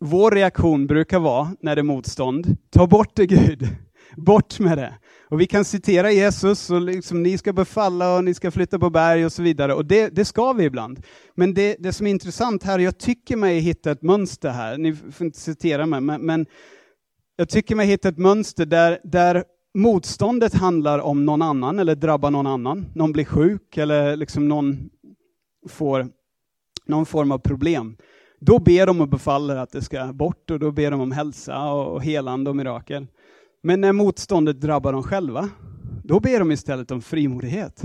[0.00, 3.68] Vår reaktion brukar vara, när det är motstånd, ta bort det Gud.
[4.16, 4.94] Bort med det.
[5.30, 8.90] Och vi kan citera Jesus och liksom, ni ska befalla och ni ska flytta på
[8.90, 9.74] berg och så vidare.
[9.74, 11.02] Och det, det ska vi ibland.
[11.34, 14.94] Men det, det som är intressant här, jag tycker mig hitta ett mönster här, ni
[14.94, 16.46] får inte citera mig, men, men
[17.36, 22.30] jag tycker mig hitta ett mönster där, där motståndet handlar om någon annan eller drabbar
[22.30, 22.86] någon annan.
[22.94, 24.90] Någon blir sjuk eller liksom någon
[25.68, 26.08] får
[26.86, 27.96] någon form av problem.
[28.40, 31.72] Då ber de och befaller att det ska bort och då ber de om hälsa
[31.72, 33.06] och helande och mirakel.
[33.62, 35.50] Men när motståndet drabbar dem själva,
[36.04, 37.82] då ber de istället om frimodighet.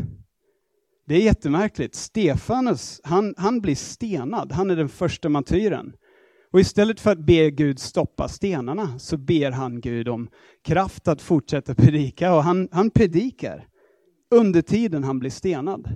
[1.08, 1.96] Det är jättemärkligt.
[1.96, 4.52] Stefanus, han, han blir stenad.
[4.52, 5.94] Han är den första martyren.
[6.52, 10.30] Och istället för att be Gud stoppa stenarna så ber han Gud om
[10.64, 13.68] kraft att fortsätta predika och han, han predikar
[14.32, 15.90] under tiden han blir stenad.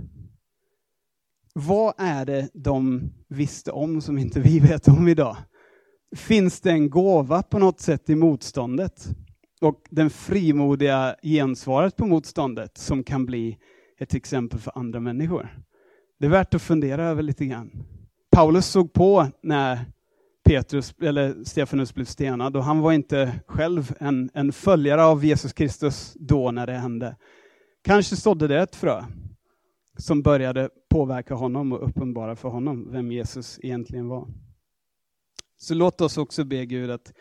[1.54, 5.38] Vad är det de visste om som inte vi vet om idag?
[6.16, 9.08] Finns det en gåva på något sätt i motståndet?
[9.62, 13.58] Och den frimodiga gensvaret på motståndet som kan bli
[14.00, 15.64] ett exempel för andra människor.
[16.20, 17.72] Det är värt att fundera över lite grann.
[18.32, 19.86] Paulus såg på när
[20.44, 25.54] Petrus, eller Stefanus blev stenad och han var inte själv en, en följare av Jesus
[25.54, 27.16] Kristus då när det hände.
[27.82, 29.04] Kanske sådde det ett frö
[29.98, 34.28] som började påverka honom och uppenbara för honom vem Jesus egentligen var.
[35.58, 37.14] Så låt oss också be Gud att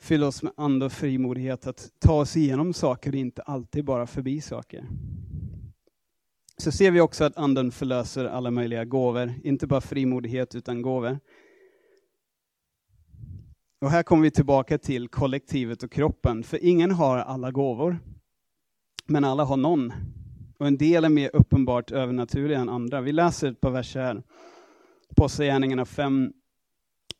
[0.00, 4.06] fylla oss med ande och frimodighet att ta oss igenom saker och inte alltid bara
[4.06, 4.84] förbi saker.
[6.56, 11.18] Så ser vi också att anden förlöser alla möjliga gåvor, inte bara frimodighet utan gåvor.
[13.84, 17.98] Och här kommer vi tillbaka till kollektivet och kroppen, för ingen har alla gåvor.
[19.06, 19.92] Men alla har någon.
[20.58, 23.00] Och en del är mer uppenbart övernaturliga än andra.
[23.00, 24.22] Vi läser ett par verser här.
[25.10, 26.32] Apostlagärningarna 5,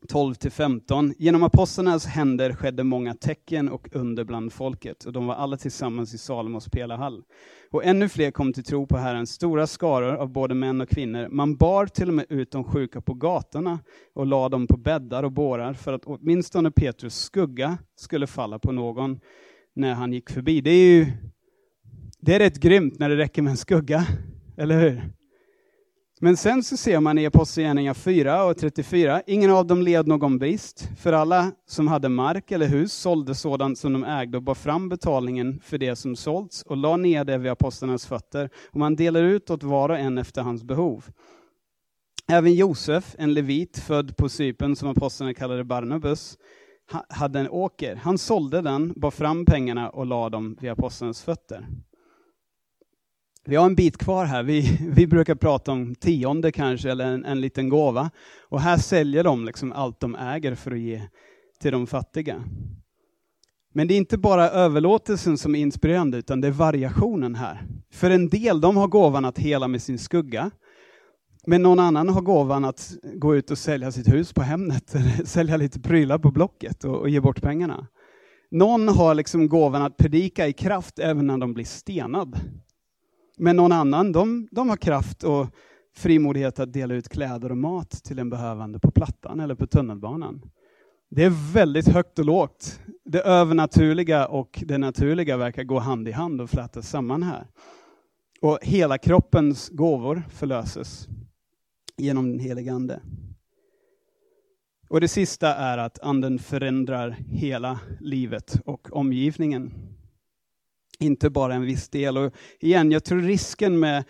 [0.05, 1.13] 12-15.
[1.17, 6.13] Genom apostlarnas händer skedde många tecken och under bland folket, och de var alla tillsammans
[6.13, 7.23] i Salomos pelarhall.
[7.71, 11.27] Och ännu fler kom till tro på Herren, stora skaror av både män och kvinnor.
[11.31, 13.79] Man bar till och med ut de sjuka på gatorna
[14.13, 18.71] och lade dem på bäddar och bårar, för att åtminstone Petrus skugga skulle falla på
[18.71, 19.19] någon
[19.75, 20.61] när han gick förbi.
[20.61, 21.07] Det är ju
[22.19, 24.07] det är rätt grymt när det räcker med en skugga,
[24.57, 25.01] eller hur?
[26.25, 30.37] Men sen så ser man i Apostlagärningarna 4 och 34, ingen av dem led någon
[30.37, 34.55] brist, för alla som hade mark eller hus sålde sådant som de ägde och bar
[34.55, 38.95] fram betalningen för det som sålts och la ner det vid apostlarnas fötter, och man
[38.95, 41.05] delar ut åt var och en efter hans behov.
[42.27, 46.37] Även Josef, en levit född på Cypern som apostlarna kallade Barnabas,
[47.09, 47.95] hade en åker.
[47.95, 51.67] Han sålde den, bar fram pengarna och la dem vid apostlarnas fötter.
[53.47, 54.43] Vi har en bit kvar här.
[54.43, 58.11] Vi, vi brukar prata om tionde kanske, eller en, en liten gåva.
[58.49, 61.01] Och här säljer de liksom allt de äger för att ge
[61.61, 62.43] till de fattiga.
[63.73, 67.67] Men det är inte bara överlåtelsen som är inspirerande, utan det är variationen här.
[67.91, 70.51] För en del, de har gåvan att hela med sin skugga.
[71.47, 75.57] Men någon annan har gåvan att gå ut och sälja sitt hus på Hemnet, sälja
[75.57, 77.87] lite prylar på Blocket och, och ge bort pengarna.
[78.51, 82.39] Någon har liksom gåvan att predika i kraft även när de blir stenad.
[83.37, 85.47] Men någon annan, de, de har kraft och
[85.95, 90.41] frimodighet att dela ut kläder och mat till en behövande på Plattan eller på tunnelbanan.
[91.09, 92.79] Det är väldigt högt och lågt.
[93.05, 97.47] Det övernaturliga och det naturliga verkar gå hand i hand och flätas samman här.
[98.41, 101.07] Och hela kroppens gåvor förlöses
[101.97, 103.01] genom den helige Ande.
[104.89, 109.73] Och det sista är att anden förändrar hela livet och omgivningen.
[110.99, 112.17] Inte bara en viss del.
[112.17, 114.03] Och igen, jag tror risken med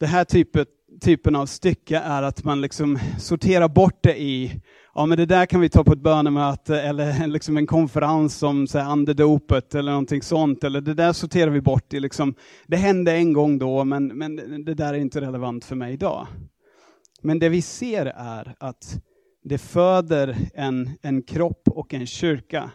[0.00, 0.68] den här typet,
[1.00, 4.60] typen av stycke är att man liksom sorterar bort det i,
[4.94, 8.66] ja men det där kan vi ta på ett bönemöte eller liksom en konferens om
[8.66, 10.64] så här, andedopet eller någonting sånt.
[10.64, 12.34] Eller det där sorterar vi bort Det, liksom,
[12.66, 16.26] det hände en gång då men, men det där är inte relevant för mig idag.
[17.22, 19.00] Men det vi ser är att
[19.44, 22.70] det föder en, en kropp och en kyrka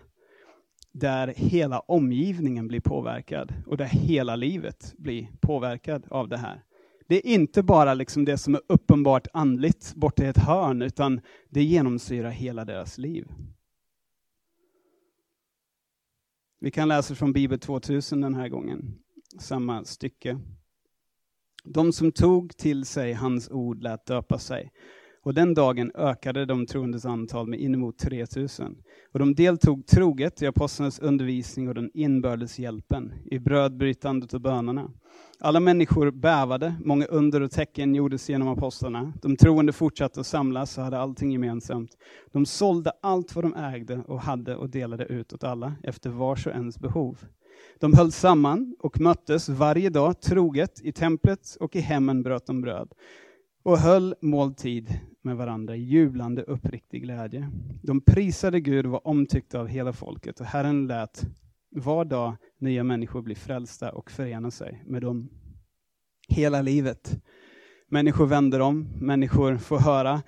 [0.93, 6.63] där hela omgivningen blir påverkad och där hela livet blir påverkad av det här.
[7.07, 11.21] Det är inte bara liksom det som är uppenbart andligt borta i ett hörn, utan
[11.49, 13.27] det genomsyrar hela deras liv.
[16.59, 18.99] Vi kan läsa från Bibel 2000 den här gången,
[19.39, 20.39] samma stycke.
[21.63, 24.71] De som tog till sig hans ord lät döpa sig.
[25.23, 28.75] Och den dagen ökade de troendes antal med inemot 3000.
[29.11, 34.91] Och de deltog troget i apostlarnas undervisning och den inbördes hjälpen, i brödbrytandet och bönerna.
[35.39, 39.13] Alla människor bävade, många under och tecken gjordes genom apostlarna.
[39.21, 41.97] De troende fortsatte att samlas och hade allting gemensamt.
[42.31, 46.47] De sålde allt vad de ägde och hade och delade ut åt alla, efter vars
[46.47, 47.17] och ens behov.
[47.79, 52.61] De höll samman och möttes varje dag troget i templet och i hemmen bröt de
[52.61, 52.93] bröd
[53.63, 57.49] och höll måltid med varandra i jublande uppriktig glädje.
[57.81, 61.23] De prisade Gud och var omtyckta av hela folket och Herren lät
[61.69, 65.29] var dag nya människor bli frälsta och förena sig med dem
[66.27, 67.21] hela livet.
[67.87, 70.21] Människor vänder om, människor får höra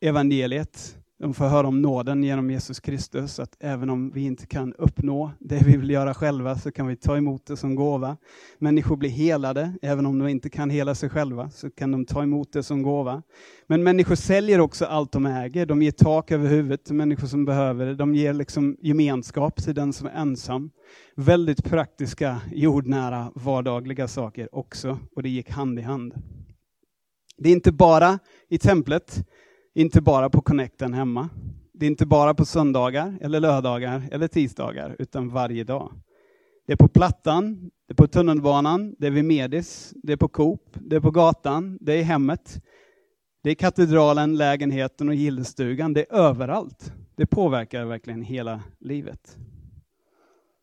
[0.00, 4.74] evangeliet, de får höra om nåden genom Jesus Kristus, att även om vi inte kan
[4.74, 8.16] uppnå det vi vill göra själva, så kan vi ta emot det som gåva.
[8.58, 12.22] Människor blir helade, även om de inte kan hela sig själva, så kan de ta
[12.22, 13.22] emot det som gåva.
[13.66, 17.44] Men människor säljer också allt de äger, de ger tak över huvudet till människor som
[17.44, 20.70] behöver det, de ger liksom gemenskap till den som är ensam.
[21.16, 26.14] Väldigt praktiska, jordnära, vardagliga saker också, och det gick hand i hand.
[27.38, 29.26] Det är inte bara i templet,
[29.80, 31.28] inte bara på connecten hemma.
[31.72, 35.92] Det är inte bara på söndagar, eller lördagar eller tisdagar, utan varje dag.
[36.66, 40.28] Det är på Plattan, det är på tunnelbanan, det är vid Medis, det är på
[40.28, 42.62] Coop, det är på gatan, det är i hemmet.
[43.42, 45.92] Det är katedralen, lägenheten och gillestugan.
[45.92, 46.92] Det är överallt.
[47.16, 49.38] Det påverkar verkligen hela livet.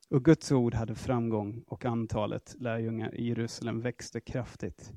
[0.10, 4.92] Och Guds ord hade framgång och antalet lärjungar i Jerusalem växte kraftigt.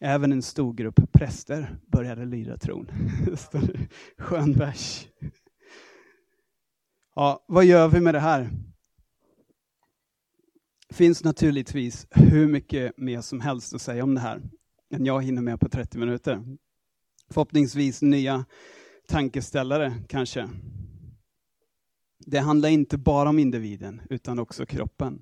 [0.00, 2.88] Även en stor grupp präster började lyda tron.
[4.18, 5.08] Skön vers.
[7.14, 8.50] Ja, vad gör vi med det här?
[10.88, 14.42] Det finns naturligtvis hur mycket mer som helst att säga om det här,
[14.94, 16.56] än jag hinner med på 30 minuter.
[17.30, 18.44] Förhoppningsvis nya
[19.08, 20.48] tankeställare kanske.
[22.26, 25.20] Det handlar inte bara om individen, utan också kroppen.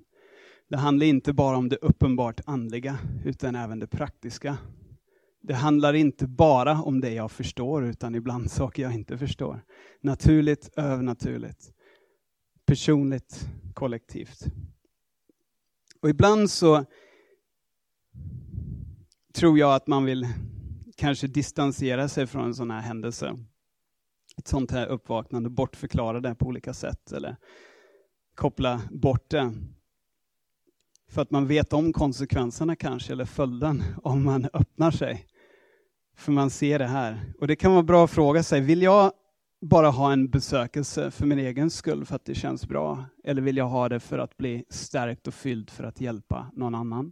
[0.73, 4.57] Det handlar inte bara om det uppenbart andliga, utan även det praktiska.
[5.41, 9.61] Det handlar inte bara om det jag förstår, utan ibland saker jag inte förstår.
[10.01, 11.73] Naturligt, övernaturligt.
[12.65, 14.45] Personligt, kollektivt.
[16.01, 16.85] Och ibland så
[19.33, 20.27] tror jag att man vill
[20.97, 23.37] kanske distansera sig från en sån här händelse.
[24.37, 27.35] Ett sånt här uppvaknande, bortförklara det på olika sätt, eller
[28.35, 29.53] koppla bort det.
[31.13, 35.27] För att man vet om konsekvenserna kanske, eller följden, om man öppnar sig.
[36.15, 37.33] För man ser det här.
[37.39, 39.11] Och det kan vara bra att fråga sig, vill jag
[39.61, 43.05] bara ha en besökelse för min egen skull, för att det känns bra?
[43.23, 46.75] Eller vill jag ha det för att bli stärkt och fylld för att hjälpa någon
[46.75, 47.11] annan?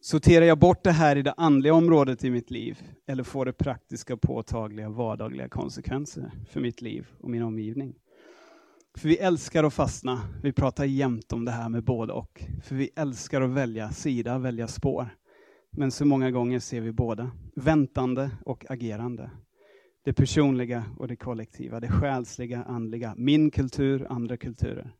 [0.00, 3.52] Sorterar jag bort det här i det andliga området i mitt liv, eller får det
[3.52, 7.94] praktiska, påtagliga, vardagliga konsekvenser för mitt liv och min omgivning?
[8.94, 10.20] För vi älskar att fastna.
[10.42, 12.44] Vi pratar jämt om det här med både och.
[12.62, 15.08] För vi älskar att välja sida, välja spår.
[15.70, 17.30] Men så många gånger ser vi båda.
[17.54, 19.30] Väntande och agerande.
[20.04, 21.80] Det personliga och det kollektiva.
[21.80, 23.14] Det själsliga, andliga.
[23.16, 24.94] Min kultur, andra kulturer.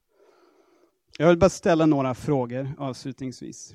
[1.19, 3.75] Jag vill bara ställa några frågor avslutningsvis.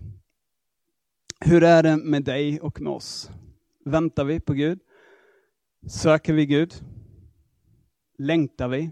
[1.39, 3.32] Hur är det med dig och med oss?
[3.86, 4.80] Väntar vi på Gud?
[5.89, 6.74] Söker vi Gud?
[8.18, 8.91] Längtar vi?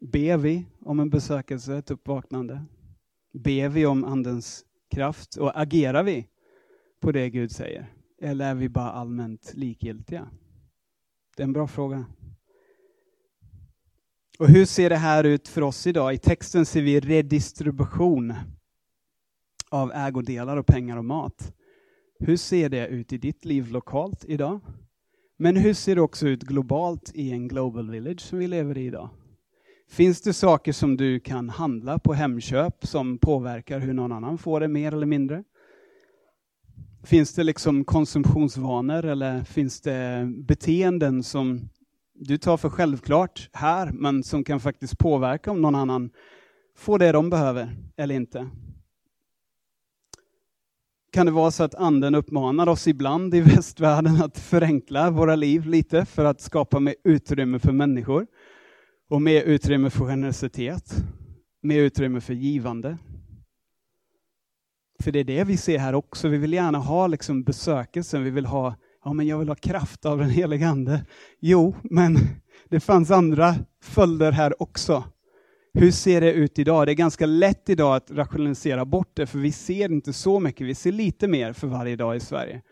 [0.00, 2.64] Ber vi om en besökelse, ett uppvaknande?
[3.32, 6.26] Ber vi om Andens kraft och agerar vi
[7.00, 7.86] på det Gud säger?
[8.22, 10.28] Eller är vi bara allmänt likgiltiga?
[11.36, 12.04] Det är en bra fråga.
[14.38, 16.14] Och hur ser det här ut för oss idag?
[16.14, 18.34] I texten ser vi redistribution
[19.70, 21.52] av ägodelar och pengar och mat.
[22.18, 24.60] Hur ser det ut i ditt liv lokalt idag?
[25.36, 28.86] Men hur ser det också ut globalt i en global village som vi lever i
[28.86, 29.08] idag?
[29.90, 34.60] Finns det saker som du kan handla på Hemköp som påverkar hur någon annan får
[34.60, 35.44] det mer eller mindre?
[37.02, 41.68] Finns det liksom konsumtionsvanor eller finns det beteenden som
[42.14, 46.10] du tar för självklart här, men som kan faktiskt påverka om någon annan
[46.76, 48.48] får det de behöver eller inte?
[51.12, 55.66] Kan det vara så att anden uppmanar oss ibland i västvärlden att förenkla våra liv
[55.66, 58.26] lite för att skapa mer utrymme för människor?
[59.10, 60.94] Och mer utrymme för generositet,
[61.62, 62.98] mer utrymme för givande.
[65.02, 66.28] För det är det vi ser här också.
[66.28, 70.06] Vi vill gärna ha liksom besökelsen, vi vill ha, ja men jag vill ha kraft
[70.06, 71.06] av den helige Ande.
[71.40, 72.16] Jo, men
[72.68, 75.04] det fanns andra följder här också.
[75.74, 76.86] Hur ser det ut idag?
[76.86, 80.66] Det är ganska lätt idag att rationalisera bort det, för vi ser inte så mycket.
[80.66, 82.62] Vi ser lite mer för varje dag i Sverige.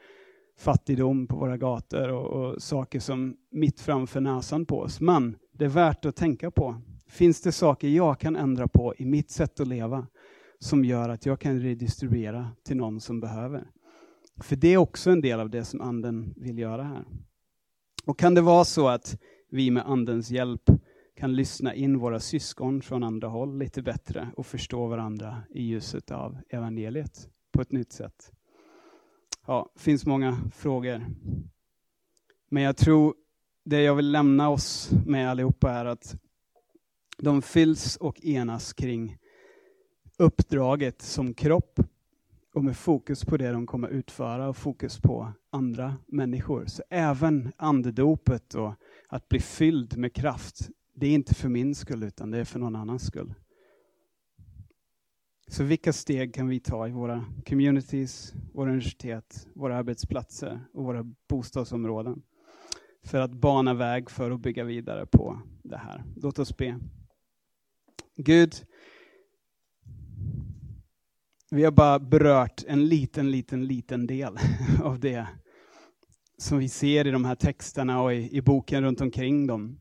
[0.59, 5.01] Fattigdom på våra gator och, och saker som mitt framför näsan på oss.
[5.01, 6.81] Men det är värt att tänka på.
[7.07, 10.07] Finns det saker jag kan ändra på i mitt sätt att leva
[10.59, 13.71] som gör att jag kan redistribuera till någon som behöver?
[14.41, 17.05] För det är också en del av det som anden vill göra här.
[18.05, 19.19] Och kan det vara så att
[19.51, 20.63] vi med andens hjälp
[21.17, 26.11] kan lyssna in våra syskon från andra håll lite bättre och förstå varandra i ljuset
[26.11, 28.33] av evangeliet på ett nytt sätt?
[29.47, 31.07] Ja, det finns många frågor.
[32.49, 33.15] Men jag tror
[33.69, 36.17] det jag vill lämna oss med allihopa är att
[37.19, 39.17] de fylls och enas kring
[40.19, 41.81] uppdraget som kropp
[42.55, 46.67] och med fokus på det de kommer utföra och fokus på andra människor.
[46.67, 48.75] Så även andedopet och
[49.09, 52.59] att bli fylld med kraft, det är inte för min skull utan det är för
[52.59, 53.35] någon annans skull.
[55.49, 61.05] Så vilka steg kan vi ta i våra communities, våra universitet, våra arbetsplatser och våra
[61.29, 62.23] bostadsområden?
[63.05, 66.05] För att bana väg för att bygga vidare på det här.
[66.17, 66.81] Låt oss be.
[68.17, 68.55] Gud,
[71.51, 74.39] vi har bara berört en liten, liten, liten del
[74.83, 75.27] av det
[76.39, 79.81] som vi ser i de här texterna och i, i boken runt omkring dem.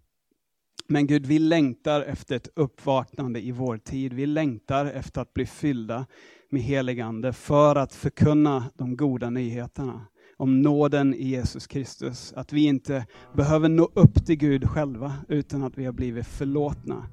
[0.87, 4.13] Men Gud, vi längtar efter ett uppvaknande i vår tid.
[4.13, 6.05] Vi längtar efter att bli fyllda
[6.49, 10.05] med heligande för att förkunna de goda nyheterna
[10.37, 12.33] om nåden i Jesus Kristus.
[12.35, 17.05] Att vi inte behöver nå upp till Gud själva, utan att vi har blivit förlåtna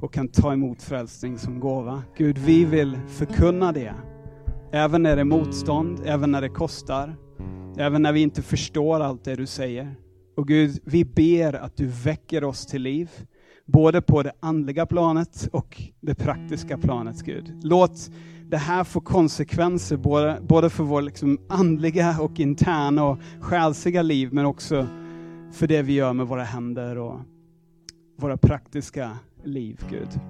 [0.00, 2.02] och kan ta emot frälsning som gåva.
[2.16, 3.94] Gud, vi vill förkunna det.
[4.72, 7.16] Även när det är motstånd, även när det kostar,
[7.78, 9.94] även när vi inte förstår allt det du säger.
[10.36, 13.10] Och Gud, vi ber att du väcker oss till liv,
[13.64, 17.60] både på det andliga planet och det praktiska planet, Gud.
[17.62, 18.10] Låt
[18.48, 24.28] det här får konsekvenser både, både för vår liksom andliga och interna och själsliga liv,
[24.32, 24.86] men också
[25.52, 27.20] för det vi gör med våra händer och
[28.16, 30.20] våra praktiska liv, Gud.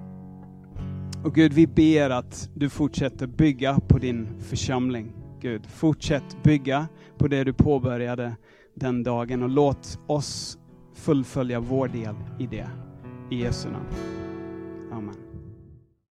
[1.23, 5.13] Och Gud, vi ber att du fortsätter bygga på din församling.
[5.41, 6.87] Gud, fortsätt bygga
[7.17, 8.35] på det du påbörjade
[8.75, 10.57] den dagen och låt oss
[10.93, 12.67] fullfölja vår del i det.
[13.31, 13.85] I Jesu namn.
[14.91, 15.26] Amen.